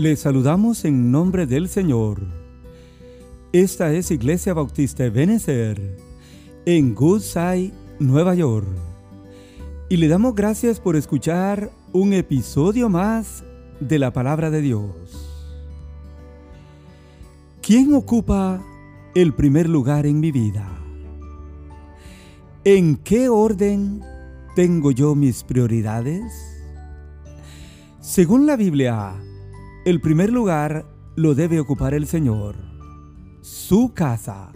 Le 0.00 0.16
saludamos 0.16 0.86
en 0.86 1.12
nombre 1.12 1.44
del 1.44 1.68
Señor. 1.68 2.22
Esta 3.52 3.92
es 3.92 4.10
Iglesia 4.10 4.54
Bautista 4.54 5.06
Benecer 5.10 5.98
en 6.64 6.94
Goodside, 6.94 7.74
Nueva 7.98 8.34
York. 8.34 8.66
Y 9.90 9.98
le 9.98 10.08
damos 10.08 10.34
gracias 10.34 10.80
por 10.80 10.96
escuchar 10.96 11.70
un 11.92 12.14
episodio 12.14 12.88
más 12.88 13.44
de 13.78 13.98
la 13.98 14.10
palabra 14.10 14.48
de 14.48 14.62
Dios. 14.62 14.90
¿Quién 17.60 17.92
ocupa 17.92 18.64
el 19.14 19.34
primer 19.34 19.68
lugar 19.68 20.06
en 20.06 20.18
mi 20.18 20.32
vida? 20.32 20.66
¿En 22.64 22.96
qué 22.96 23.28
orden 23.28 24.00
tengo 24.56 24.92
yo 24.92 25.14
mis 25.14 25.44
prioridades? 25.44 26.22
Según 28.00 28.46
la 28.46 28.56
Biblia, 28.56 29.14
el 29.84 30.00
primer 30.00 30.30
lugar 30.30 30.84
lo 31.16 31.34
debe 31.34 31.58
ocupar 31.58 31.94
el 31.94 32.06
Señor, 32.06 32.56
su 33.40 33.94
casa, 33.94 34.52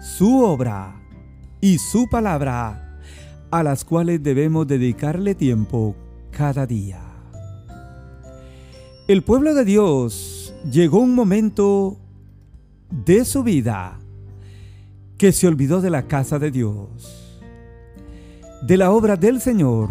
su 0.00 0.40
obra 0.42 1.02
y 1.60 1.78
su 1.78 2.08
palabra, 2.08 3.00
a 3.50 3.62
las 3.62 3.84
cuales 3.84 4.22
debemos 4.22 4.66
dedicarle 4.66 5.34
tiempo 5.34 5.96
cada 6.30 6.66
día. 6.66 7.00
El 9.08 9.22
pueblo 9.22 9.52
de 9.54 9.64
Dios 9.64 10.54
llegó 10.70 11.00
un 11.00 11.14
momento 11.14 11.98
de 13.04 13.24
su 13.24 13.42
vida 13.42 13.98
que 15.18 15.32
se 15.32 15.48
olvidó 15.48 15.80
de 15.80 15.90
la 15.90 16.06
casa 16.06 16.38
de 16.38 16.52
Dios, 16.52 17.40
de 18.62 18.76
la 18.76 18.92
obra 18.92 19.16
del 19.16 19.40
Señor, 19.40 19.90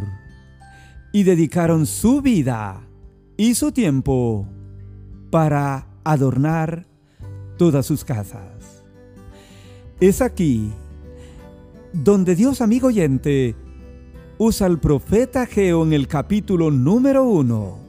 y 1.11 1.23
dedicaron 1.23 1.85
su 1.85 2.21
vida 2.21 2.81
y 3.35 3.53
su 3.55 3.73
tiempo 3.73 4.47
para 5.31 5.87
adornar 6.03 6.85
todas 7.57 7.85
sus 7.85 8.05
casas. 8.05 8.83
Es 9.99 10.21
aquí 10.21 10.71
donde 11.93 12.35
Dios, 12.35 12.61
amigo 12.61 12.87
oyente, 12.87 13.55
usa 14.37 14.67
al 14.67 14.79
profeta 14.79 15.45
Geo 15.45 15.83
en 15.83 15.93
el 15.93 16.07
capítulo 16.07 16.69
número 16.71 17.23
uno 17.23 17.79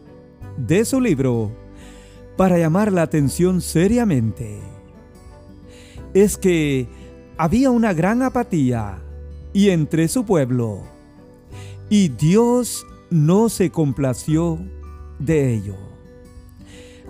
de 0.57 0.85
su 0.85 1.01
libro 1.01 1.53
para 2.37 2.59
llamar 2.59 2.93
la 2.93 3.03
atención 3.03 3.61
seriamente. 3.61 4.61
Es 6.15 6.37
que 6.37 6.89
había 7.37 7.71
una 7.71 7.93
gran 7.93 8.23
apatía 8.23 9.03
y 9.53 9.71
entre 9.71 10.09
su 10.09 10.25
pueblo, 10.25 10.83
y 11.89 12.09
Dios 12.09 12.87
no 13.11 13.49
se 13.49 13.71
complació 13.71 14.59
de 15.19 15.55
ello. 15.55 15.92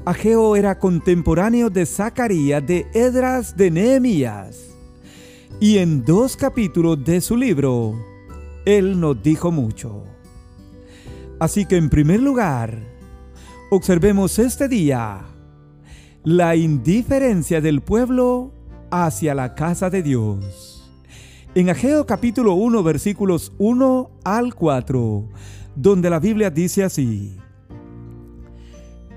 Ageo 0.04 0.56
era 0.56 0.80
contemporáneo 0.80 1.70
de 1.70 1.86
Zacarías, 1.86 2.66
de 2.66 2.88
Edras, 2.92 3.56
de 3.56 3.70
Nehemías. 3.70 4.70
Y 5.60 5.78
en 5.78 6.04
dos 6.04 6.36
capítulos 6.36 7.04
de 7.04 7.20
su 7.20 7.36
libro, 7.36 7.94
él 8.64 8.98
nos 8.98 9.22
dijo 9.22 9.52
mucho. 9.52 10.02
Así 11.38 11.66
que 11.66 11.76
en 11.76 11.88
primer 11.88 12.20
lugar, 12.20 12.82
observemos 13.70 14.40
este 14.40 14.66
día 14.66 15.20
la 16.24 16.56
indiferencia 16.56 17.60
del 17.60 17.80
pueblo 17.80 18.52
hacia 18.90 19.36
la 19.36 19.54
casa 19.54 19.88
de 19.88 20.02
Dios. 20.02 20.90
En 21.54 21.70
Ageo 21.70 22.06
capítulo 22.06 22.54
1 22.54 22.82
versículos 22.82 23.52
1 23.58 24.10
al 24.24 24.52
4, 24.56 25.28
donde 25.76 26.10
la 26.10 26.18
Biblia 26.18 26.50
dice 26.50 26.82
así. 26.82 27.36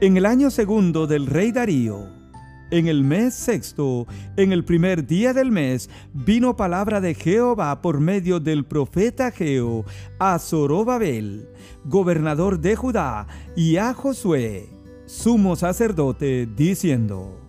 En 0.06 0.18
el 0.18 0.28
año 0.28 0.52
segundo 0.52 1.08
del 1.08 1.26
rey 1.26 1.52
Darío, 1.52 2.06
en 2.70 2.86
el 2.88 3.04
mes 3.04 3.34
sexto, 3.34 4.06
en 4.38 4.52
el 4.52 4.64
primer 4.64 5.08
día 5.08 5.34
del 5.34 5.52
mes, 5.52 5.90
vino 6.14 6.56
palabra 6.56 7.02
de 7.02 7.16
Jehová 7.16 7.82
por 7.82 8.00
medio 8.00 8.40
del 8.40 8.66
profeta 8.66 9.32
Geo 9.32 9.84
a 10.20 10.38
Zorobabel, 10.38 11.50
gobernador 11.86 12.60
de 12.60 12.76
Judá, 12.76 13.26
y 13.56 13.78
a 13.78 13.96
Josué, 13.96 14.70
sumo 15.08 15.56
sacerdote, 15.56 16.48
diciendo: 16.56 17.42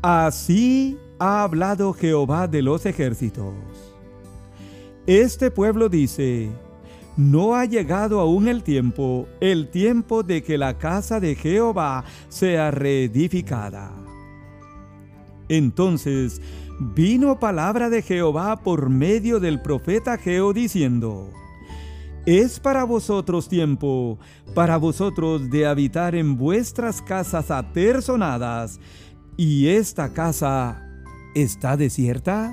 Así 0.00 0.96
ha 1.18 1.42
hablado 1.42 1.92
Jehová 1.92 2.48
de 2.48 2.62
los 2.62 2.86
ejércitos. 2.86 3.52
Este 5.06 5.50
pueblo 5.50 5.90
dice: 5.90 6.48
no 7.20 7.54
ha 7.54 7.66
llegado 7.66 8.18
aún 8.18 8.48
el 8.48 8.62
tiempo, 8.62 9.28
el 9.40 9.68
tiempo 9.68 10.22
de 10.22 10.42
que 10.42 10.56
la 10.56 10.78
casa 10.78 11.20
de 11.20 11.34
Jehová 11.34 12.02
sea 12.30 12.70
reedificada. 12.70 13.92
Entonces 15.50 16.40
vino 16.80 17.38
palabra 17.38 17.90
de 17.90 18.00
Jehová 18.00 18.62
por 18.62 18.88
medio 18.88 19.38
del 19.38 19.60
profeta 19.60 20.16
Geo 20.16 20.54
diciendo, 20.54 21.30
es 22.24 22.58
para 22.58 22.84
vosotros 22.84 23.50
tiempo, 23.50 24.18
para 24.54 24.78
vosotros 24.78 25.50
de 25.50 25.66
habitar 25.66 26.14
en 26.14 26.38
vuestras 26.38 27.02
casas 27.02 27.50
aterzonadas, 27.50 28.80
y 29.36 29.68
esta 29.68 30.12
casa 30.14 30.86
está 31.34 31.76
desierta. 31.76 32.50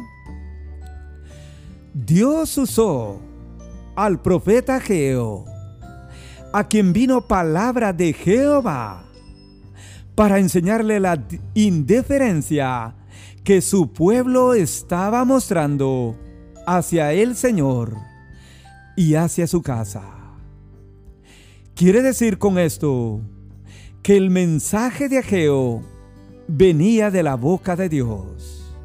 Dios 1.93 2.57
usó 2.57 3.21
al 3.97 4.21
profeta 4.21 4.79
Geo, 4.79 5.45
a 6.53 6.67
quien 6.67 6.93
vino 6.93 7.27
palabra 7.27 7.93
de 7.93 8.13
Jehová, 8.13 9.03
para 10.13 10.37
enseñarle 10.37 10.99
la 10.99 11.25
indiferencia 11.55 12.95
que 13.43 13.59
su 13.59 13.91
pueblo 13.93 14.53
estaba 14.53 15.25
mostrando 15.25 16.15
hacia 16.67 17.11
el 17.11 17.35
Señor 17.35 17.95
y 18.95 19.15
hacia 19.15 19.47
su 19.47 19.63
casa. 19.63 20.03
Quiere 21.73 22.03
decir 22.03 22.37
con 22.37 22.59
esto 22.59 23.21
que 24.03 24.15
el 24.15 24.29
mensaje 24.29 25.09
de 25.09 25.17
Ageo 25.17 25.81
venía 26.47 27.09
de 27.09 27.23
la 27.23 27.33
boca 27.33 27.75
de 27.75 27.89
Dios. 27.89 28.75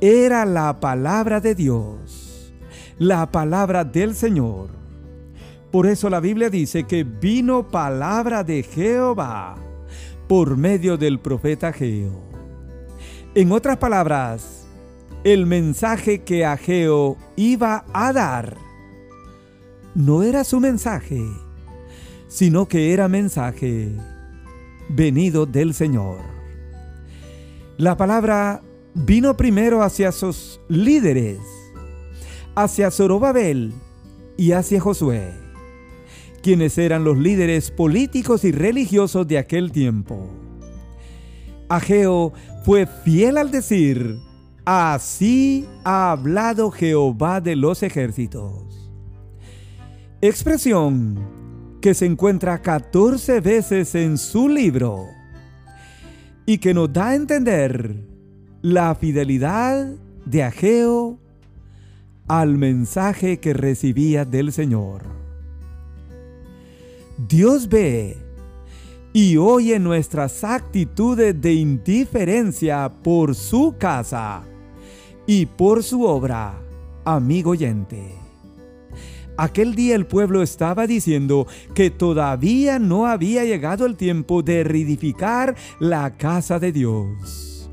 Era 0.00 0.46
la 0.46 0.80
palabra 0.80 1.40
de 1.40 1.54
Dios 1.54 2.19
la 3.00 3.30
palabra 3.32 3.82
del 3.82 4.14
Señor. 4.14 4.68
Por 5.72 5.86
eso 5.86 6.10
la 6.10 6.20
Biblia 6.20 6.50
dice 6.50 6.84
que 6.84 7.02
vino 7.02 7.66
palabra 7.66 8.44
de 8.44 8.62
Jehová 8.62 9.56
por 10.28 10.58
medio 10.58 10.98
del 10.98 11.18
profeta 11.18 11.68
Ageo. 11.68 12.12
En 13.34 13.52
otras 13.52 13.78
palabras, 13.78 14.66
el 15.24 15.46
mensaje 15.46 16.24
que 16.24 16.44
Ageo 16.44 17.16
iba 17.36 17.86
a 17.94 18.12
dar 18.12 18.58
no 19.94 20.22
era 20.22 20.44
su 20.44 20.60
mensaje, 20.60 21.22
sino 22.28 22.68
que 22.68 22.92
era 22.92 23.08
mensaje 23.08 23.92
venido 24.90 25.46
del 25.46 25.72
Señor. 25.72 26.18
La 27.78 27.96
palabra 27.96 28.60
vino 28.92 29.38
primero 29.38 29.82
hacia 29.82 30.12
sus 30.12 30.60
líderes 30.68 31.38
hacia 32.54 32.90
Zorobabel 32.90 33.72
y 34.36 34.52
hacia 34.52 34.80
Josué, 34.80 35.32
quienes 36.42 36.78
eran 36.78 37.04
los 37.04 37.18
líderes 37.18 37.70
políticos 37.70 38.44
y 38.44 38.52
religiosos 38.52 39.26
de 39.28 39.38
aquel 39.38 39.72
tiempo. 39.72 40.28
Ageo 41.68 42.32
fue 42.64 42.86
fiel 42.86 43.38
al 43.38 43.50
decir, 43.50 44.18
así 44.64 45.68
ha 45.84 46.10
hablado 46.10 46.70
Jehová 46.70 47.40
de 47.40 47.54
los 47.54 47.82
ejércitos. 47.82 48.90
Expresión 50.20 51.18
que 51.80 51.94
se 51.94 52.06
encuentra 52.06 52.60
14 52.60 53.40
veces 53.40 53.94
en 53.94 54.18
su 54.18 54.48
libro 54.48 55.06
y 56.44 56.58
que 56.58 56.74
nos 56.74 56.92
da 56.92 57.10
a 57.10 57.14
entender 57.14 58.04
la 58.60 58.94
fidelidad 58.96 59.94
de 60.26 60.42
Ageo 60.42 61.19
al 62.30 62.56
mensaje 62.56 63.40
que 63.40 63.52
recibía 63.54 64.24
del 64.24 64.52
Señor. 64.52 65.02
Dios 67.18 67.68
ve 67.68 68.18
y 69.12 69.36
oye 69.36 69.80
nuestras 69.80 70.44
actitudes 70.44 71.40
de 71.40 71.54
indiferencia 71.54 72.88
por 73.02 73.34
su 73.34 73.74
casa 73.76 74.44
y 75.26 75.46
por 75.46 75.82
su 75.82 76.04
obra, 76.04 76.54
amigo 77.04 77.50
oyente. 77.50 78.14
Aquel 79.36 79.74
día 79.74 79.96
el 79.96 80.06
pueblo 80.06 80.40
estaba 80.40 80.86
diciendo 80.86 81.48
que 81.74 81.90
todavía 81.90 82.78
no 82.78 83.06
había 83.06 83.44
llegado 83.44 83.86
el 83.86 83.96
tiempo 83.96 84.44
de 84.44 84.62
reedificar 84.62 85.56
la 85.80 86.16
casa 86.16 86.60
de 86.60 86.70
Dios. 86.70 87.68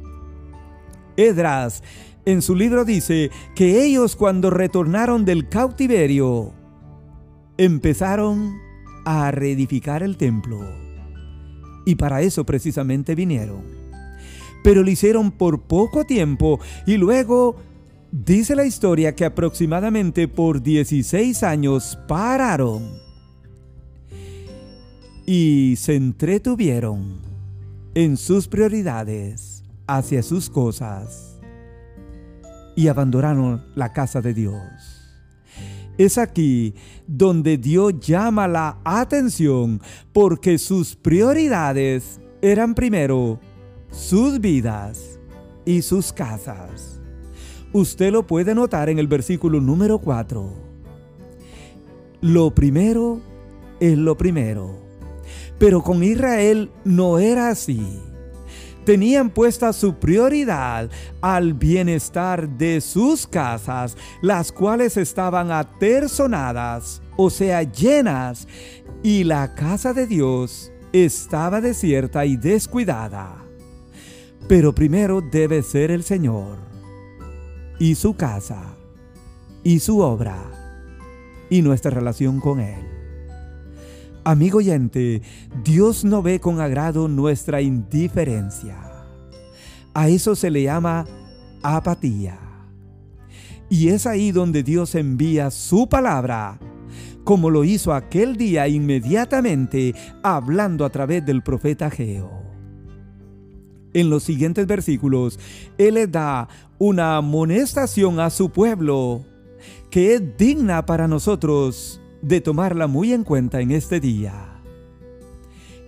Edras 1.15 1.83
en 2.27 2.41
su 2.41 2.55
libro 2.55 2.83
dice 2.83 3.31
que 3.55 3.85
ellos 3.85 4.17
cuando 4.17 4.49
retornaron 4.49 5.23
del 5.23 5.47
cautiverio 5.47 6.51
empezaron 7.57 8.57
a 9.05 9.31
reedificar 9.31 10.03
el 10.03 10.17
templo. 10.17 10.59
Y 11.85 11.95
para 11.95 12.21
eso 12.21 12.45
precisamente 12.45 13.15
vinieron. 13.15 13.61
Pero 14.61 14.83
lo 14.83 14.91
hicieron 14.91 15.31
por 15.31 15.61
poco 15.61 16.03
tiempo 16.03 16.59
y 16.85 16.97
luego 16.97 17.55
dice 18.11 18.57
la 18.57 18.65
historia 18.65 19.15
que 19.15 19.23
aproximadamente 19.23 20.27
por 20.27 20.61
16 20.61 21.43
años 21.43 21.97
pararon 22.09 22.89
y 25.25 25.75
se 25.77 25.95
entretuvieron 25.95 27.21
en 27.95 28.17
sus 28.17 28.49
prioridades 28.49 29.63
hacia 29.87 30.21
sus 30.21 30.49
cosas 30.49 31.26
y 32.77 32.89
abandonaron 32.89 33.65
la 33.73 33.91
casa 33.91 34.21
de 34.21 34.35
Dios. 34.35 34.61
Es 35.97 36.19
aquí 36.19 36.75
donde 37.07 37.57
Dios 37.57 37.99
llama 37.99 38.47
la 38.47 38.77
atención 38.83 39.81
porque 40.13 40.59
sus 40.59 40.95
prioridades 40.95 42.21
eran 42.39 42.75
primero 42.75 43.39
sus 43.89 44.39
vidas 44.39 45.19
y 45.65 45.81
sus 45.81 46.13
casas. 46.13 47.01
Usted 47.73 48.11
lo 48.11 48.27
puede 48.27 48.53
notar 48.53 48.89
en 48.89 48.99
el 48.99 49.07
versículo 49.07 49.59
número 49.59 49.97
4. 49.97 50.53
Lo 52.21 52.53
primero 52.53 53.21
es 53.79 53.97
lo 53.97 54.15
primero. 54.15 54.77
Pero 55.57 55.81
con 55.81 56.03
Israel 56.03 56.69
no 56.85 57.17
era 57.17 57.49
así 57.49 57.99
tenían 58.87 59.29
puesta 59.29 59.73
su 59.73 59.95
prioridad 59.95 60.89
al 61.19 61.53
bienestar 61.53 62.47
de 62.47 62.79
sus 62.79 63.27
casas, 63.27 63.97
las 64.21 64.53
cuales 64.53 64.95
estaban 64.95 65.51
aterzonadas, 65.51 67.01
o 67.17 67.29
sea, 67.29 67.63
llenas, 67.63 68.47
y 69.03 69.25
la 69.25 69.55
casa 69.55 69.91
de 69.91 70.07
Dios 70.07 70.71
estaba 70.93 71.59
desierta 71.59 72.25
y 72.25 72.37
descuidada. 72.37 73.43
Pero 74.47 74.73
primero 74.73 75.19
debe 75.19 75.63
ser 75.63 75.91
el 75.91 76.03
Señor, 76.03 76.55
y 77.79 77.95
su 77.95 78.15
casa, 78.15 78.77
y 79.65 79.79
su 79.79 79.99
obra, 79.99 80.37
y 81.49 81.61
nuestra 81.61 81.91
relación 81.91 82.39
con 82.39 82.61
Él. 82.61 82.96
Amigo 84.27 84.57
oyente, 84.57 85.21
Dios 85.63 86.03
no 86.03 86.21
ve 86.21 86.41
con 86.41 86.59
agrado 86.59 87.07
nuestra 87.07 87.61
indiferencia. 87.61 88.75
A 89.93 90.09
eso 90.09 90.35
se 90.35 90.51
le 90.51 90.63
llama 90.63 91.05
apatía. 91.63 92.37
Y 93.69 93.87
es 93.87 94.05
ahí 94.05 94.33
donde 94.33 94.63
Dios 94.63 94.95
envía 94.95 95.49
su 95.49 95.87
palabra, 95.87 96.59
como 97.23 97.49
lo 97.49 97.63
hizo 97.63 97.93
aquel 97.93 98.35
día 98.35 98.67
inmediatamente 98.67 99.95
hablando 100.23 100.83
a 100.83 100.89
través 100.89 101.25
del 101.25 101.41
profeta 101.41 101.89
Geo. 101.89 102.29
En 103.93 104.09
los 104.09 104.23
siguientes 104.23 104.67
versículos, 104.67 105.39
Él 105.77 105.93
le 105.93 106.07
da 106.07 106.49
una 106.79 107.15
amonestación 107.15 108.19
a 108.19 108.29
su 108.29 108.49
pueblo 108.49 109.23
que 109.89 110.15
es 110.15 110.37
digna 110.37 110.85
para 110.85 111.07
nosotros 111.07 112.01
de 112.21 112.41
tomarla 112.41 112.87
muy 112.87 113.13
en 113.13 113.23
cuenta 113.23 113.61
en 113.61 113.71
este 113.71 113.99
día. 113.99 114.61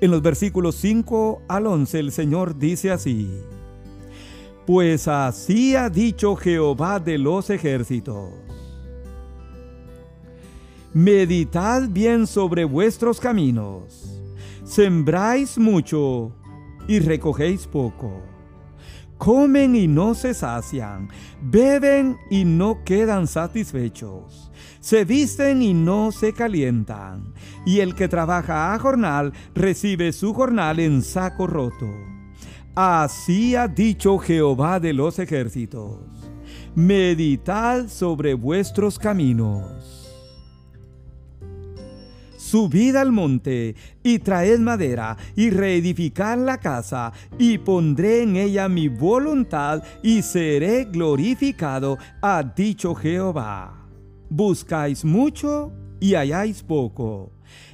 En 0.02 0.12
los 0.12 0.22
versículos 0.22 0.76
5 0.76 1.42
al 1.48 1.68
11 1.68 2.00
el 2.00 2.12
Señor 2.12 2.58
dice 2.58 2.92
así, 2.92 3.30
Pues 4.66 5.08
así 5.08 5.76
ha 5.76 5.90
dicho 5.90 6.36
Jehová 6.36 7.00
de 7.00 7.18
los 7.18 7.50
ejércitos. 7.50 8.30
Meditad 10.94 11.90
bien 11.90 12.26
sobre 12.26 12.66
vuestros 12.66 13.20
caminos, 13.20 14.22
sembráis 14.64 15.58
mucho 15.58 16.32
y 16.88 17.00
recogéis 17.00 17.68
poco. 17.68 18.22
Comen 19.20 19.76
y 19.76 19.88
no 19.88 20.16
se 20.16 20.34
sacian, 20.34 21.10
beben 21.44 22.18
y 22.32 22.44
no 22.46 22.84
quedan 22.84 23.28
satisfechos 23.28 24.50
se 24.80 25.04
visten 25.04 25.62
y 25.62 25.74
no 25.74 26.12
se 26.12 26.34
calientan, 26.34 27.34
y 27.66 27.82
el 27.82 27.96
que 27.96 28.08
trabaja 28.08 28.74
a 28.74 28.80
jornal 28.80 29.34
recibe 29.54 30.12
su 30.14 30.34
jornal 30.34 30.80
en 30.80 31.02
saco 31.02 31.48
roto. 31.48 31.90
Así 32.76 33.56
ha 33.56 33.68
dicho 33.68 34.18
Jehová 34.20 34.80
de 34.80 34.94
los 34.94 35.20
ejércitos. 35.20 36.00
Meditad 36.76 37.88
sobre 37.88 38.36
vuestros 38.36 38.98
caminos. 38.98 39.99
Subid 42.50 42.96
al 42.96 43.12
monte 43.12 43.76
y 44.02 44.18
traed 44.18 44.58
madera 44.58 45.16
y 45.36 45.52
reedificad 45.52 46.36
la 46.40 46.58
casa 46.58 47.14
y 47.38 47.60
pondré 47.60 48.24
en 48.24 48.38
ella 48.38 48.68
mi 48.68 48.88
voluntad 48.88 49.84
y 50.02 50.24
seré 50.24 50.86
glorificado, 50.86 52.00
ha 52.24 52.42
dicho 52.42 52.96
Jehová. 52.96 53.88
Buscáis 54.32 55.06
mucho 55.06 55.72
y 56.00 56.16
halláis 56.16 56.64
poco. 56.64 57.34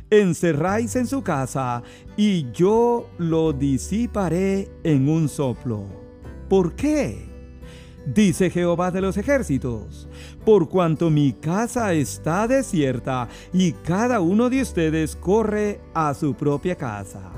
Encerráis 0.09 0.97
en 0.97 1.07
su 1.07 1.21
casa 1.21 1.81
y 2.17 2.51
yo 2.51 3.09
lo 3.17 3.53
disiparé 3.53 4.69
en 4.83 5.07
un 5.07 5.29
soplo. 5.29 5.85
¿Por 6.49 6.75
qué? 6.75 7.34
Dice 8.05 8.51
Jehová 8.51 8.91
de 8.91 9.01
los 9.01 9.17
ejércitos, 9.17 10.07
por 10.45 10.69
cuanto 10.69 11.09
mi 11.09 11.33
casa 11.33 11.93
está 11.93 12.47
desierta 12.47 13.27
y 13.51 13.71
cada 13.71 14.21
uno 14.21 14.49
de 14.49 14.61
ustedes 14.61 15.15
corre 15.15 15.81
a 15.93 16.13
su 16.13 16.35
propia 16.35 16.75
casa. 16.75 17.31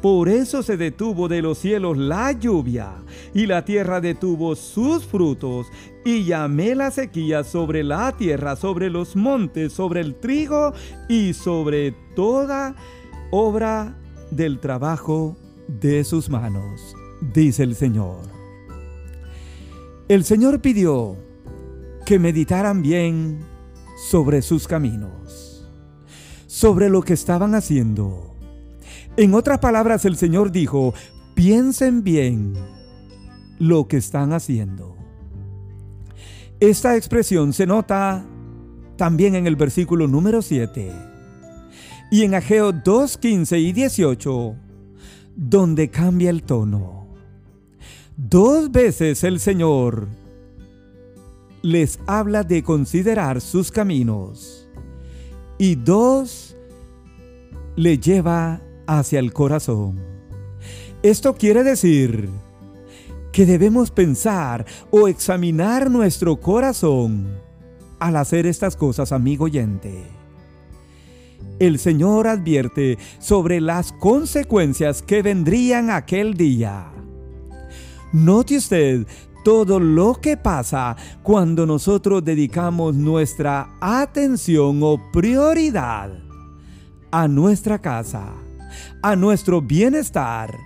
Por 0.00 0.28
eso 0.28 0.62
se 0.62 0.76
detuvo 0.76 1.26
de 1.26 1.42
los 1.42 1.58
cielos 1.58 1.98
la 1.98 2.30
lluvia, 2.30 2.92
y 3.34 3.46
la 3.46 3.64
tierra 3.64 4.00
detuvo 4.00 4.54
sus 4.54 5.04
frutos, 5.04 5.66
y 6.04 6.24
llamé 6.24 6.76
la 6.76 6.92
sequía 6.92 7.42
sobre 7.42 7.82
la 7.82 8.16
tierra, 8.16 8.54
sobre 8.54 8.90
los 8.90 9.16
montes, 9.16 9.72
sobre 9.72 10.00
el 10.00 10.14
trigo 10.14 10.72
y 11.08 11.34
sobre 11.34 11.92
toda 12.14 12.76
obra 13.32 13.98
del 14.30 14.60
trabajo 14.60 15.36
de 15.66 16.04
sus 16.04 16.30
manos, 16.30 16.94
dice 17.34 17.64
el 17.64 17.74
Señor. 17.74 18.37
El 20.08 20.24
Señor 20.24 20.60
pidió 20.60 21.16
que 22.06 22.18
meditaran 22.18 22.82
bien 22.82 23.40
sobre 24.10 24.42
sus 24.42 24.66
caminos, 24.66 25.68
sobre 26.46 26.88
lo 26.88 27.02
que 27.02 27.12
estaban 27.12 27.54
haciendo 27.54 28.28
en 29.18 29.34
otras 29.34 29.58
palabras, 29.58 30.04
el 30.04 30.16
Señor 30.16 30.52
dijo, 30.52 30.94
piensen 31.34 32.04
bien 32.04 32.54
lo 33.58 33.88
que 33.88 33.96
están 33.96 34.32
haciendo. 34.32 34.96
Esta 36.60 36.96
expresión 36.96 37.52
se 37.52 37.66
nota 37.66 38.24
también 38.96 39.34
en 39.34 39.48
el 39.48 39.56
versículo 39.56 40.06
número 40.06 40.40
7 40.40 40.92
y 42.12 42.22
en 42.22 42.36
Ageo 42.36 42.70
2, 42.70 43.18
15 43.18 43.58
y 43.58 43.72
18, 43.72 44.54
donde 45.34 45.90
cambia 45.90 46.30
el 46.30 46.44
tono. 46.44 46.97
Dos 48.20 48.72
veces 48.72 49.22
el 49.22 49.38
Señor 49.38 50.08
les 51.62 52.00
habla 52.08 52.42
de 52.42 52.64
considerar 52.64 53.40
sus 53.40 53.70
caminos 53.70 54.68
y 55.56 55.76
dos 55.76 56.56
le 57.76 57.96
lleva 57.96 58.60
hacia 58.88 59.20
el 59.20 59.32
corazón. 59.32 60.00
Esto 61.04 61.36
quiere 61.36 61.62
decir 61.62 62.28
que 63.30 63.46
debemos 63.46 63.92
pensar 63.92 64.66
o 64.90 65.06
examinar 65.06 65.88
nuestro 65.88 66.40
corazón 66.40 67.38
al 68.00 68.16
hacer 68.16 68.46
estas 68.46 68.74
cosas, 68.74 69.12
amigo 69.12 69.44
oyente. 69.44 70.02
El 71.60 71.78
Señor 71.78 72.26
advierte 72.26 72.98
sobre 73.20 73.60
las 73.60 73.92
consecuencias 73.92 75.02
que 75.02 75.22
vendrían 75.22 75.90
aquel 75.90 76.34
día. 76.34 76.97
Note 78.12 78.56
usted 78.56 79.06
todo 79.44 79.78
lo 79.80 80.14
que 80.14 80.36
pasa 80.36 80.96
cuando 81.22 81.64
nosotros 81.66 82.24
dedicamos 82.24 82.94
nuestra 82.94 83.70
atención 83.80 84.80
o 84.82 85.00
prioridad 85.12 86.10
a 87.10 87.28
nuestra 87.28 87.78
casa 87.78 88.34
a 89.02 89.16
nuestro 89.16 89.60
bienestar, 89.60 90.56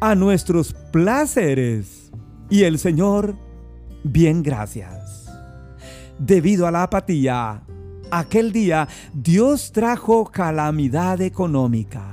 a 0.00 0.14
nuestros 0.14 0.74
placeres. 0.92 2.10
Y 2.50 2.62
el 2.62 2.78
Señor, 2.78 3.36
bien 4.04 4.42
gracias. 4.42 5.26
Debido 6.18 6.66
a 6.66 6.70
la 6.70 6.84
apatía, 6.84 7.62
aquel 8.10 8.52
día 8.52 8.88
Dios 9.12 9.72
trajo 9.72 10.24
calamidad 10.26 11.20
económica. 11.20 12.04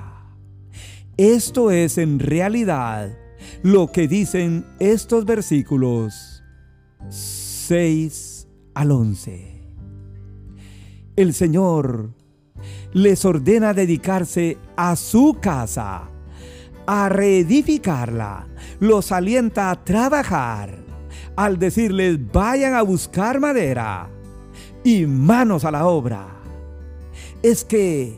Esto 1.18 1.72
es 1.72 1.98
en 1.98 2.20
realidad 2.20 3.18
lo 3.64 3.92
que 3.92 4.08
dicen 4.08 4.66
estos 4.80 5.25
versículos 5.25 6.44
6 7.10 8.48
al 8.74 8.92
11. 8.92 9.62
El 11.16 11.34
Señor 11.34 12.12
les 12.94 13.25
ordena 13.25 13.74
dedicarse 13.74 14.58
a 14.75 14.96
su 14.96 15.38
casa, 15.42 16.10
a 16.88 17.10
reedificarla, 17.10 18.48
los 18.80 19.12
alienta 19.12 19.72
a 19.72 19.84
trabajar, 19.84 20.78
al 21.36 21.60
decirles 21.60 22.20
vayan 22.32 22.74
a 22.74 22.82
buscar 22.82 23.40
madera 23.40 24.10
y 24.84 25.06
manos 25.06 25.66
a 25.66 25.72
la 25.72 25.88
obra. 25.88 26.28
Es 27.42 27.66
que 27.66 28.18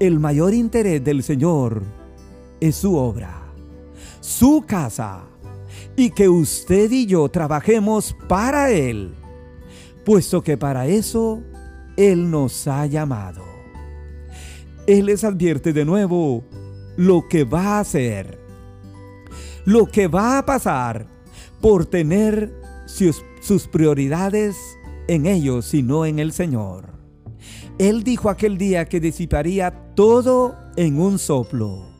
el 0.00 0.18
mayor 0.18 0.54
interés 0.54 1.04
del 1.04 1.22
Señor 1.22 1.82
es 2.60 2.76
su 2.76 2.96
obra, 2.96 3.41
su 4.22 4.64
casa, 4.66 5.24
y 5.96 6.10
que 6.10 6.28
usted 6.28 6.90
y 6.90 7.06
yo 7.06 7.28
trabajemos 7.28 8.16
para 8.28 8.70
Él, 8.70 9.14
puesto 10.04 10.42
que 10.42 10.56
para 10.56 10.86
eso 10.86 11.42
Él 11.96 12.30
nos 12.30 12.66
ha 12.68 12.86
llamado. 12.86 13.42
Él 14.86 15.06
les 15.06 15.24
advierte 15.24 15.72
de 15.72 15.84
nuevo 15.84 16.44
lo 16.96 17.28
que 17.28 17.44
va 17.44 17.76
a 17.76 17.80
hacer, 17.80 18.38
lo 19.64 19.86
que 19.86 20.06
va 20.06 20.38
a 20.38 20.46
pasar 20.46 21.06
por 21.60 21.86
tener 21.86 22.52
sus, 22.86 23.22
prioridades 23.68 24.56
en 25.08 25.26
ellos 25.26 25.74
y 25.74 25.82
no 25.82 26.06
en 26.06 26.20
el 26.20 26.32
Señor. 26.32 26.92
Él 27.78 28.04
dijo 28.04 28.30
aquel 28.30 28.56
día 28.56 28.84
que 28.84 29.00
disiparía 29.00 29.94
todo 29.94 30.56
en 30.76 31.00
un 31.00 31.18
soplo. 31.18 31.91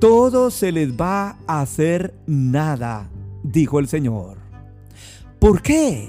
Todo 0.00 0.50
se 0.50 0.72
les 0.72 0.92
va 0.92 1.36
a 1.46 1.60
hacer 1.60 2.14
nada, 2.26 3.10
dijo 3.42 3.78
el 3.78 3.86
Señor. 3.86 4.38
¿Por 5.38 5.60
qué? 5.60 6.08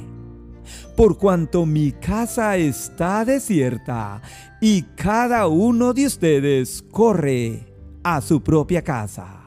Por 0.96 1.18
cuanto 1.18 1.66
mi 1.66 1.92
casa 1.92 2.56
está 2.56 3.26
desierta 3.26 4.22
y 4.62 4.84
cada 4.84 5.48
uno 5.48 5.94
de 5.94 6.06
ustedes 6.06 6.86
corre 6.90 7.66
a 8.02 8.22
su 8.22 8.42
propia 8.42 8.82
casa. 8.82 9.42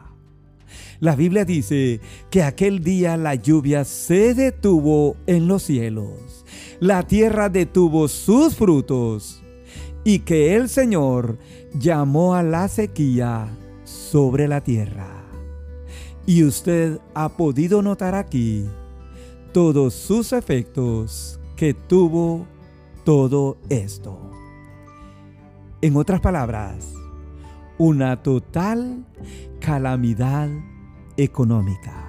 La 1.01 1.17
Biblia 1.17 1.47
dice 1.47 2.03
que 2.29 2.43
aquel 2.43 2.85
día 2.85 3.17
la 3.17 3.37
lluvia 3.37 3.85
se 3.85 4.35
detuvo 4.35 5.17
en 5.27 5.49
los 5.49 5.63
cielos, 5.63 6.45
la 6.81 7.03
tierra 7.05 7.49
detuvo 7.49 8.09
sus 8.09 8.57
frutos 8.57 9.43
y 10.05 10.19
que 10.19 10.55
el 10.55 10.69
Señor 10.69 11.39
llamó 11.73 12.35
a 12.35 12.43
la 12.43 12.69
sequía 12.69 13.49
sobre 14.15 14.47
la 14.47 14.61
tierra. 14.61 15.09
Y 16.25 16.45
usted 16.45 17.01
ha 17.15 17.31
podido 17.31 17.83
notar 17.83 18.15
aquí 18.15 18.65
todos 19.53 19.93
sus 19.93 20.33
efectos 20.33 21.41
que 21.57 21.75
tuvo 21.75 22.47
todo 23.03 23.57
esto. 23.69 24.31
En 25.83 25.97
otras 25.97 26.21
palabras, 26.21 26.95
una 27.77 28.23
total 28.23 29.05
calamidad 29.59 30.49
económica. 31.17 32.07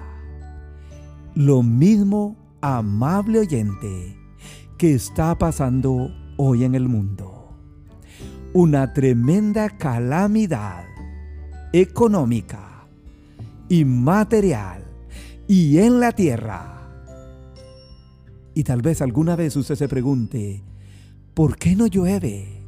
Lo 1.34 1.64
mismo, 1.64 2.36
amable 2.60 3.40
oyente, 3.40 4.16
que 4.78 4.94
está 4.94 5.36
pasando 5.36 6.12
hoy 6.36 6.62
en 6.62 6.76
el 6.76 6.88
mundo. 6.88 7.48
Una 8.52 8.92
tremenda 8.92 9.70
calamidad 9.70 10.95
económica 11.80 12.86
y 13.68 13.84
material 13.84 14.84
y 15.48 15.78
en 15.78 16.00
la 16.00 16.12
tierra. 16.12 16.72
Y 18.54 18.64
tal 18.64 18.82
vez 18.82 19.02
alguna 19.02 19.36
vez 19.36 19.56
usted 19.56 19.74
se 19.74 19.88
pregunte, 19.88 20.62
¿por 21.34 21.56
qué 21.56 21.76
no 21.76 21.86
llueve? 21.86 22.62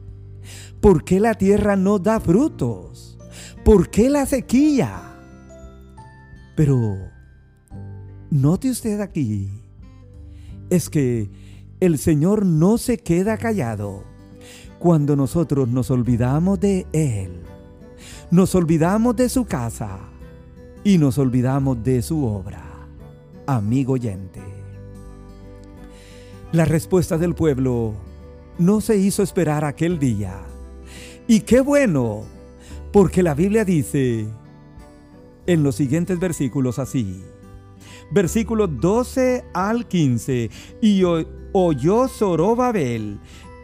¿Por 0.81 1.05
qué 1.05 1.21
la 1.21 1.35
tierra 1.35 1.77
no 1.77 1.99
da 1.99 2.21
frutos? 2.21 3.19
¿Por 3.65 3.91
qué 3.91 4.11
la 4.11 4.27
sequía? 4.27 5.03
Pero 6.57 6.97
note 8.31 8.71
usted 8.71 9.01
aquí, 9.01 9.49
es 10.71 10.91
que 10.91 11.31
el 11.81 11.99
Señor 11.99 12.45
no 12.45 12.79
se 12.79 12.99
queda 12.99 13.39
callado 13.39 14.05
cuando 14.79 15.17
nosotros 15.17 15.69
nos 15.69 15.91
olvidamos 15.91 16.61
de 16.61 16.87
Él, 16.93 17.43
nos 18.31 18.55
olvidamos 18.55 19.17
de 19.17 19.29
su 19.29 19.47
casa 19.47 19.99
y 20.85 20.99
nos 20.99 21.19
olvidamos 21.19 21.83
de 21.83 22.03
su 22.03 22.25
obra. 22.25 22.63
Amigo 23.47 23.95
oyente, 23.95 24.43
la 26.53 26.67
respuesta 26.67 27.17
del 27.17 27.35
pueblo 27.35 27.95
no 28.59 28.81
se 28.81 28.97
hizo 28.99 29.23
esperar 29.23 29.65
aquel 29.65 29.99
día. 29.99 30.35
Y 31.27 31.41
qué 31.41 31.61
bueno, 31.61 32.25
porque 32.93 33.23
la 33.23 33.35
Biblia 33.35 33.65
dice 33.65 34.27
en 35.47 35.63
los 35.63 35.77
siguientes 35.77 36.19
versículos 36.19 36.79
así. 36.79 37.23
Versículo 38.11 38.67
12 38.67 39.45
al 39.55 39.89
15. 39.89 40.51
Y 40.83 41.03
oyó 41.53 42.09
Zorobabel 42.09 43.19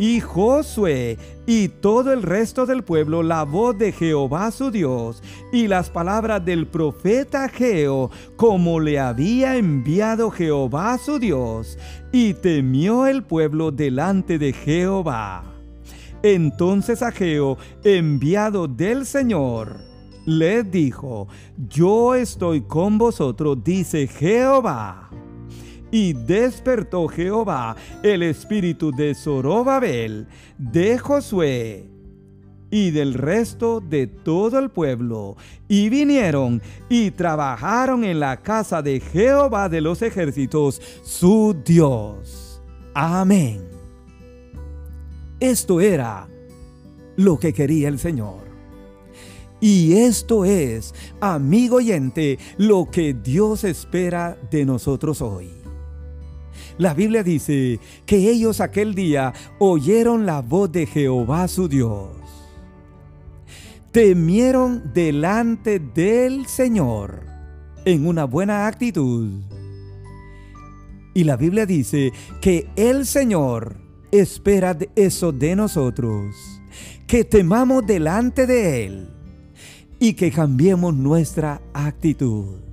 y 0.04 0.20
Josué 0.20 1.16
y 1.46 1.68
todo 1.68 2.12
el 2.12 2.22
resto 2.22 2.66
del 2.66 2.84
pueblo 2.84 3.22
la 3.22 3.42
voz 3.42 3.78
de 3.78 3.90
Jehová 3.90 4.50
su 4.50 4.70
Dios 4.70 5.22
y 5.50 5.66
las 5.66 5.88
palabras 5.88 6.44
del 6.44 6.66
profeta 6.66 7.48
Geo, 7.48 8.10
como 8.36 8.80
le 8.80 8.98
había 8.98 9.56
enviado 9.56 10.30
Jehová 10.30 10.98
su 10.98 11.18
Dios, 11.18 11.78
y 12.12 12.34
temió 12.34 13.06
el 13.06 13.22
pueblo 13.22 13.70
delante 13.70 14.38
de 14.38 14.52
Jehová. 14.52 15.42
Entonces 16.22 17.00
Ageo, 17.02 17.56
enviado 17.82 18.68
del 18.68 19.06
Señor, 19.06 19.78
les 20.26 20.70
dijo, 20.70 21.28
yo 21.56 22.14
estoy 22.14 22.60
con 22.60 22.98
vosotros, 22.98 23.64
dice 23.64 24.06
Jehová. 24.06 25.08
Y 25.94 26.12
despertó 26.12 27.06
Jehová 27.06 27.76
el 28.02 28.24
espíritu 28.24 28.90
de 28.90 29.14
Zorobabel, 29.14 30.26
de 30.58 30.98
Josué 30.98 31.88
y 32.68 32.90
del 32.90 33.14
resto 33.14 33.78
de 33.80 34.08
todo 34.08 34.58
el 34.58 34.72
pueblo, 34.72 35.36
y 35.68 35.90
vinieron 35.90 36.60
y 36.88 37.12
trabajaron 37.12 38.02
en 38.02 38.18
la 38.18 38.42
casa 38.42 38.82
de 38.82 38.98
Jehová 38.98 39.68
de 39.68 39.80
los 39.80 40.02
ejércitos, 40.02 40.82
su 41.04 41.56
Dios. 41.64 42.60
Amén. 42.92 43.62
Esto 45.38 45.80
era 45.80 46.26
lo 47.14 47.38
que 47.38 47.52
quería 47.52 47.86
el 47.86 48.00
Señor. 48.00 48.42
Y 49.60 49.92
esto 49.92 50.44
es, 50.44 50.92
amigo 51.20 51.76
oyente, 51.76 52.40
lo 52.58 52.90
que 52.90 53.14
Dios 53.14 53.62
espera 53.62 54.36
de 54.50 54.64
nosotros 54.64 55.22
hoy. 55.22 55.63
La 56.76 56.92
Biblia 56.92 57.22
dice 57.22 57.78
que 58.04 58.30
ellos 58.30 58.60
aquel 58.60 58.94
día 58.94 59.32
oyeron 59.58 60.26
la 60.26 60.40
voz 60.40 60.72
de 60.72 60.86
Jehová 60.86 61.46
su 61.46 61.68
Dios. 61.68 62.10
Temieron 63.92 64.90
delante 64.92 65.78
del 65.78 66.46
Señor 66.46 67.20
en 67.84 68.06
una 68.06 68.24
buena 68.24 68.66
actitud. 68.66 69.30
Y 71.14 71.22
la 71.22 71.36
Biblia 71.36 71.64
dice 71.64 72.12
que 72.40 72.68
el 72.74 73.06
Señor 73.06 73.76
espera 74.10 74.76
eso 74.96 75.30
de 75.30 75.54
nosotros, 75.54 76.34
que 77.06 77.24
temamos 77.24 77.86
delante 77.86 78.48
de 78.48 78.84
Él 78.86 79.08
y 80.00 80.14
que 80.14 80.32
cambiemos 80.32 80.92
nuestra 80.92 81.62
actitud. 81.72 82.63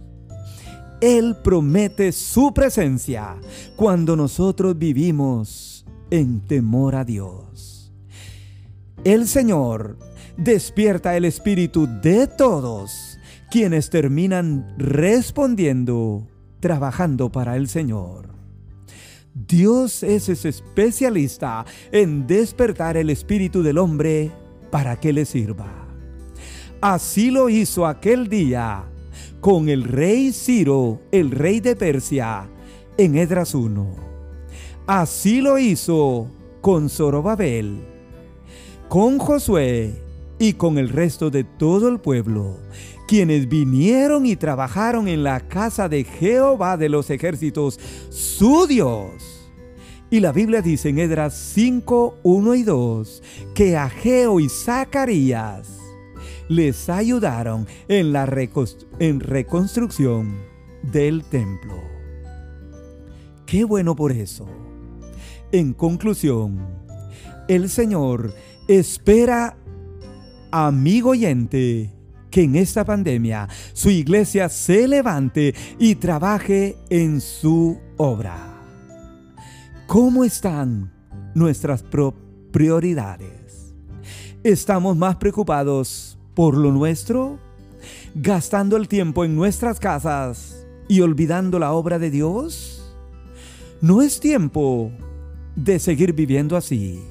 Él 1.01 1.35
promete 1.43 2.11
su 2.11 2.53
presencia 2.53 3.35
cuando 3.75 4.15
nosotros 4.15 4.77
vivimos 4.77 5.83
en 6.11 6.41
temor 6.41 6.95
a 6.95 7.03
Dios. 7.03 7.91
El 9.03 9.27
Señor 9.27 9.97
despierta 10.37 11.17
el 11.17 11.25
espíritu 11.25 11.87
de 12.03 12.27
todos 12.27 13.17
quienes 13.49 13.89
terminan 13.89 14.75
respondiendo, 14.77 16.27
trabajando 16.59 17.31
para 17.31 17.57
el 17.57 17.67
Señor. 17.67 18.29
Dios 19.33 20.03
es 20.03 20.29
ese 20.29 20.49
especialista 20.49 21.65
en 21.91 22.27
despertar 22.27 22.95
el 22.95 23.09
espíritu 23.09 23.63
del 23.63 23.79
hombre 23.79 24.31
para 24.69 24.99
que 24.99 25.13
le 25.13 25.25
sirva. 25.25 25.87
Así 26.79 27.31
lo 27.31 27.49
hizo 27.49 27.87
aquel 27.87 28.27
día 28.27 28.90
con 29.41 29.69
el 29.69 29.83
rey 29.83 30.31
Ciro, 30.31 30.99
el 31.11 31.31
rey 31.31 31.59
de 31.59 31.75
Persia, 31.75 32.47
en 32.95 33.17
Edras 33.17 33.55
1. 33.55 33.95
Así 34.85 35.41
lo 35.41 35.57
hizo 35.57 36.27
con 36.61 36.89
Zorobabel, 36.89 37.81
con 38.87 39.17
Josué 39.17 39.99
y 40.37 40.53
con 40.53 40.77
el 40.77 40.89
resto 40.89 41.31
de 41.31 41.43
todo 41.43 41.89
el 41.89 41.99
pueblo, 41.99 42.57
quienes 43.07 43.49
vinieron 43.49 44.27
y 44.27 44.35
trabajaron 44.35 45.07
en 45.07 45.23
la 45.23 45.39
casa 45.39 45.89
de 45.89 46.03
Jehová 46.03 46.77
de 46.77 46.89
los 46.89 47.09
ejércitos, 47.09 47.79
su 48.11 48.67
Dios. 48.67 49.49
Y 50.11 50.19
la 50.19 50.31
Biblia 50.31 50.61
dice 50.61 50.89
en 50.89 50.99
Edras 50.99 51.33
5, 51.55 52.19
1 52.21 52.55
y 52.55 52.63
2, 52.63 53.23
que 53.55 53.75
Ageo 53.75 54.39
y 54.39 54.49
Zacarías 54.49 55.80
les 56.49 56.89
ayudaron 56.89 57.67
en 57.87 58.13
la 58.13 58.25
reconstrucción 58.25 60.51
del 60.83 61.23
templo. 61.25 61.75
Qué 63.45 63.63
bueno 63.63 63.95
por 63.95 64.11
eso. 64.11 64.47
En 65.51 65.73
conclusión, 65.73 66.59
el 67.47 67.69
Señor 67.69 68.33
espera, 68.67 69.57
amigo 70.51 71.09
oyente, 71.09 71.93
que 72.29 72.43
en 72.43 72.55
esta 72.55 72.85
pandemia 72.85 73.49
su 73.73 73.89
iglesia 73.89 74.47
se 74.47 74.87
levante 74.87 75.53
y 75.77 75.95
trabaje 75.95 76.77
en 76.89 77.19
su 77.19 77.77
obra. 77.97 78.47
¿Cómo 79.85 80.23
están 80.23 80.93
nuestras 81.35 81.83
prioridades? 82.51 83.75
¿Estamos 84.43 84.95
más 84.95 85.17
preocupados 85.17 86.10
por 86.33 86.57
lo 86.57 86.71
nuestro? 86.71 87.39
¿Gastando 88.15 88.77
el 88.77 88.87
tiempo 88.87 89.25
en 89.25 89.35
nuestras 89.35 89.79
casas 89.79 90.65
y 90.87 91.01
olvidando 91.01 91.59
la 91.59 91.73
obra 91.73 91.99
de 91.99 92.11
Dios? 92.11 92.95
No 93.81 94.01
es 94.01 94.19
tiempo 94.19 94.91
de 95.55 95.79
seguir 95.79 96.13
viviendo 96.13 96.55
así, 96.55 97.03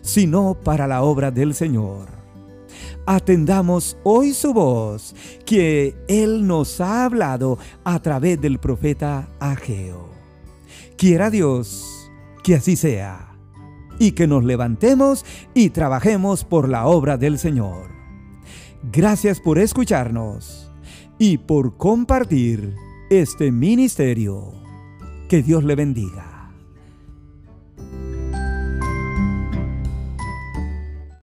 sino 0.00 0.54
para 0.54 0.86
la 0.86 1.02
obra 1.02 1.30
del 1.30 1.54
Señor. 1.54 2.08
Atendamos 3.06 3.96
hoy 4.04 4.34
su 4.34 4.52
voz, 4.52 5.14
que 5.46 5.96
Él 6.08 6.46
nos 6.46 6.80
ha 6.80 7.04
hablado 7.04 7.58
a 7.84 8.00
través 8.00 8.40
del 8.40 8.58
profeta 8.58 9.28
Ageo. 9.40 10.10
Quiera 10.96 11.30
Dios 11.30 11.98
que 12.42 12.54
así 12.54 12.76
sea, 12.76 13.34
y 13.98 14.12
que 14.12 14.26
nos 14.26 14.44
levantemos 14.44 15.24
y 15.54 15.70
trabajemos 15.70 16.44
por 16.44 16.68
la 16.68 16.86
obra 16.86 17.16
del 17.16 17.38
Señor. 17.38 17.87
Gracias 18.82 19.40
por 19.40 19.58
escucharnos 19.58 20.70
y 21.18 21.38
por 21.38 21.76
compartir 21.76 22.76
este 23.10 23.50
ministerio. 23.50 24.52
Que 25.28 25.42
Dios 25.42 25.64
le 25.64 25.74
bendiga. 25.74 26.37